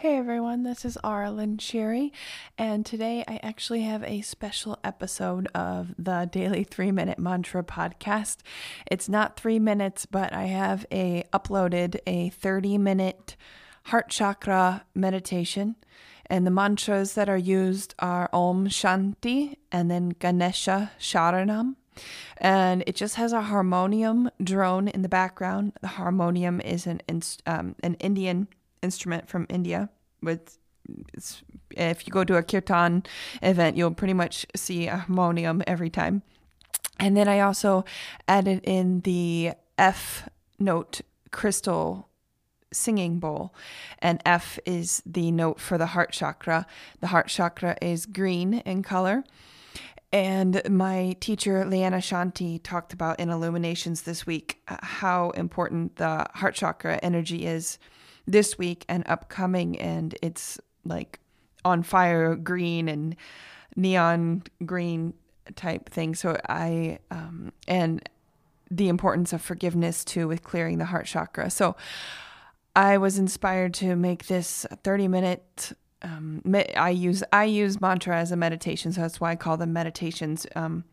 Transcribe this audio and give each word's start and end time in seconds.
Hey 0.00 0.16
everyone, 0.16 0.62
this 0.62 0.84
is 0.84 0.96
Aaralyn 1.02 1.56
Shiri, 1.56 2.12
and 2.56 2.86
today 2.86 3.24
I 3.26 3.40
actually 3.42 3.82
have 3.82 4.04
a 4.04 4.20
special 4.20 4.78
episode 4.84 5.48
of 5.56 5.92
the 5.98 6.28
Daily 6.30 6.62
3 6.62 6.92
Minute 6.92 7.18
Mantra 7.18 7.64
podcast. 7.64 8.36
It's 8.88 9.08
not 9.08 9.40
3 9.40 9.58
minutes, 9.58 10.06
but 10.06 10.32
I 10.32 10.44
have 10.44 10.86
a 10.92 11.24
uploaded 11.32 11.98
a 12.06 12.28
30 12.28 12.78
minute 12.78 13.34
heart 13.86 14.08
chakra 14.08 14.84
meditation, 14.94 15.74
and 16.26 16.46
the 16.46 16.52
mantras 16.52 17.14
that 17.14 17.28
are 17.28 17.36
used 17.36 17.96
are 17.98 18.30
Om 18.32 18.68
Shanti 18.68 19.56
and 19.72 19.90
then 19.90 20.10
Ganesha 20.10 20.92
Sharanam. 21.00 21.74
And 22.36 22.84
it 22.86 22.94
just 22.94 23.16
has 23.16 23.32
a 23.32 23.42
harmonium 23.42 24.30
drone 24.40 24.86
in 24.86 25.02
the 25.02 25.08
background. 25.08 25.72
The 25.80 25.88
harmonium 25.88 26.60
is 26.60 26.86
an 26.86 27.00
um, 27.46 27.74
an 27.82 27.94
Indian 27.94 28.46
instrument 28.82 29.28
from 29.28 29.46
India. 29.48 29.90
With 30.22 30.58
if 31.70 32.06
you 32.06 32.12
go 32.12 32.24
to 32.24 32.36
a 32.36 32.42
kirtan 32.42 33.04
event, 33.42 33.76
you'll 33.76 33.94
pretty 33.94 34.14
much 34.14 34.46
see 34.56 34.86
a 34.86 34.96
harmonium 34.96 35.62
every 35.66 35.90
time. 35.90 36.22
And 36.98 37.16
then 37.16 37.28
I 37.28 37.40
also 37.40 37.84
added 38.26 38.60
in 38.64 39.00
the 39.00 39.52
F 39.76 40.28
note 40.58 41.02
crystal 41.30 42.08
singing 42.72 43.18
bowl. 43.18 43.54
And 44.00 44.20
F 44.26 44.58
is 44.66 45.02
the 45.06 45.30
note 45.30 45.60
for 45.60 45.78
the 45.78 45.86
heart 45.86 46.12
chakra. 46.12 46.66
The 47.00 47.08
heart 47.08 47.28
chakra 47.28 47.76
is 47.80 48.06
green 48.06 48.54
in 48.54 48.82
color. 48.82 49.24
And 50.10 50.62
my 50.68 51.16
teacher, 51.20 51.64
Liana 51.66 51.98
Shanti, 51.98 52.60
talked 52.62 52.94
about 52.94 53.20
in 53.20 53.28
Illuminations 53.28 54.02
this 54.02 54.26
week 54.26 54.62
how 54.66 55.30
important 55.30 55.96
the 55.96 56.26
heart 56.34 56.54
chakra 56.54 56.98
energy 57.02 57.44
is 57.44 57.78
this 58.28 58.58
week 58.58 58.84
and 58.88 59.02
upcoming, 59.06 59.78
and 59.78 60.14
it's 60.22 60.60
like 60.84 61.18
on 61.64 61.82
fire 61.82 62.36
green 62.36 62.88
and 62.88 63.16
neon 63.74 64.42
green 64.64 65.14
type 65.56 65.90
thing. 65.90 66.14
So 66.14 66.38
I 66.48 66.98
um, 67.10 67.52
and 67.66 68.08
the 68.70 68.88
importance 68.88 69.32
of 69.32 69.40
forgiveness 69.40 70.04
too 70.04 70.28
with 70.28 70.42
clearing 70.42 70.78
the 70.78 70.84
heart 70.84 71.06
chakra. 71.06 71.50
So 71.50 71.74
I 72.76 72.98
was 72.98 73.18
inspired 73.18 73.74
to 73.74 73.96
make 73.96 74.26
this 74.26 74.66
30 74.84 75.08
minute 75.08 75.72
um, 76.02 76.42
I 76.76 76.90
use 76.90 77.24
I 77.32 77.44
use 77.44 77.80
mantra 77.80 78.16
as 78.16 78.30
a 78.30 78.36
meditation, 78.36 78.92
so 78.92 79.00
that's 79.00 79.20
why 79.20 79.32
I 79.32 79.36
call 79.36 79.56
them 79.56 79.72
meditations. 79.72 80.46
Um, 80.54 80.84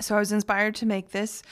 so 0.00 0.16
I 0.16 0.18
was 0.18 0.32
inspired 0.32 0.74
to 0.76 0.86
make 0.86 1.10
this. 1.10 1.42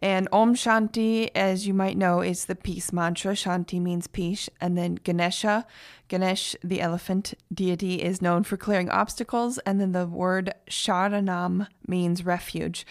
And 0.00 0.28
Om 0.30 0.54
Shanti, 0.54 1.30
as 1.34 1.66
you 1.66 1.74
might 1.74 1.96
know, 1.96 2.20
is 2.20 2.44
the 2.44 2.54
peace 2.54 2.92
mantra. 2.92 3.32
Shanti 3.32 3.80
means 3.80 4.06
peace. 4.06 4.48
And 4.60 4.78
then 4.78 4.94
Ganesha, 5.02 5.66
Ganesh, 6.06 6.54
the 6.62 6.80
elephant 6.80 7.34
deity, 7.52 7.96
is 7.96 8.22
known 8.22 8.44
for 8.44 8.56
clearing 8.56 8.90
obstacles. 8.90 9.58
And 9.58 9.80
then 9.80 9.92
the 9.92 10.06
word 10.06 10.54
Sharanam 10.70 11.66
means 11.86 12.24
refuge. 12.24 12.86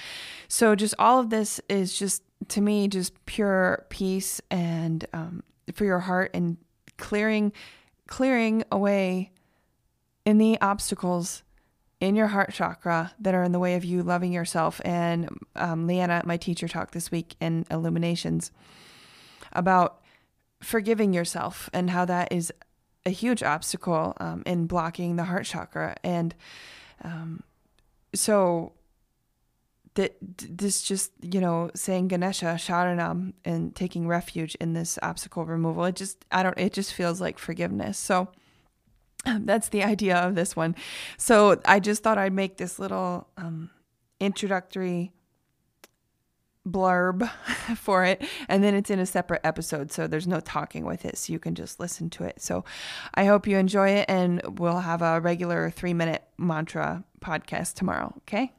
So 0.50 0.76
just 0.76 0.96
all 1.00 1.20
of 1.20 1.30
this 1.30 1.62
is 1.70 1.98
just, 1.98 2.24
to 2.50 2.60
me, 2.60 2.90
just 2.90 3.14
pure 3.26 3.86
peace 3.90 4.42
and 4.52 5.06
um, 5.14 5.44
for 5.74 5.86
your 5.86 6.00
heart 6.00 6.32
and 6.34 6.58
clearing, 6.98 7.54
clearing 8.08 8.66
away 8.70 9.32
any 10.26 10.60
obstacles 10.60 11.44
in 12.00 12.16
your 12.16 12.28
heart 12.28 12.54
chakra 12.54 13.14
that 13.20 13.34
are 13.34 13.44
in 13.44 13.52
the 13.52 13.60
way 13.60 13.76
of 13.76 13.84
you 13.84 14.04
loving 14.04 14.32
yourself. 14.32 14.80
And 14.86 15.30
um, 15.56 15.88
Liana, 15.88 16.22
my 16.26 16.38
teacher, 16.38 16.68
talked 16.68 16.94
this 16.94 17.12
week 17.12 17.36
in 17.40 17.66
Illuminations 17.72 18.52
about 19.54 20.02
forgiving 20.62 21.14
yourself 21.14 21.70
and 21.74 21.90
how 21.90 22.06
that 22.06 22.32
is 22.32 22.54
a 23.06 23.10
huge 23.10 23.42
obstacle 23.42 24.14
um, 24.20 24.44
in 24.46 24.68
blocking 24.68 25.16
the 25.16 25.24
heart 25.24 25.46
chakra. 25.46 25.96
And 26.04 26.36
um, 27.04 27.44
so 28.14 28.74
that 29.98 30.16
this 30.22 30.84
just 30.84 31.12
you 31.22 31.42
know 31.42 31.72
saying 31.74 32.08
Ganesha 32.08 32.56
Sharanam 32.60 33.34
and 33.44 33.76
taking 33.76 34.08
refuge 34.08 34.54
in 34.56 34.74
this 34.74 35.00
obstacle 35.02 35.46
removal. 35.46 35.86
It 35.86 35.96
just 35.96 36.24
I 36.32 36.44
don't. 36.44 36.58
It 36.58 36.72
just 36.72 36.94
feels 36.94 37.20
like 37.20 37.40
forgiveness. 37.40 37.98
So 37.98 38.30
that's 39.42 39.70
the 39.70 39.84
idea 39.84 40.18
of 40.18 40.36
this 40.36 40.56
one. 40.56 40.76
So 41.18 41.62
I 41.66 41.80
just 41.80 42.04
thought 42.04 42.18
I'd 42.18 42.34
make 42.34 42.58
this 42.58 42.80
little 42.80 43.28
um, 43.38 43.70
introductory 44.20 45.14
blurb 46.68 47.30
for 47.78 48.04
it 48.04 48.22
and 48.50 48.62
then 48.62 48.76
it's 48.76 48.90
in 48.90 49.00
a 49.00 49.06
separate 49.06 49.40
episode 49.46 49.90
so 49.90 50.06
there's 50.06 50.28
no 50.28 50.42
talking 50.42 50.86
with 50.86 51.06
it 51.06 51.18
so 51.18 51.32
you 51.32 51.40
can 51.40 51.56
just 51.56 51.80
listen 51.80 52.10
to 52.10 52.26
it 52.26 52.42
so 52.42 52.66
i 53.14 53.24
hope 53.24 53.48
you 53.48 53.58
enjoy 53.58 53.90
it 53.90 54.06
and 54.10 54.42
we'll 54.60 54.80
have 54.80 55.02
a 55.02 55.22
regular 55.22 55.70
three 55.70 55.94
minute 55.94 56.24
mantra 56.38 57.06
podcast 57.22 57.74
tomorrow 57.76 58.14
okay 58.18 58.52